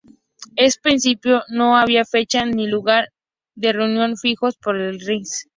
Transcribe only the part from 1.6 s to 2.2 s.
había